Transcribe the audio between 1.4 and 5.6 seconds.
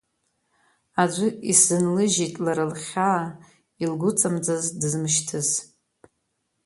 исзынлыжьит лара лхьаа, илгәыҵамӡаз дызмышьҭыз.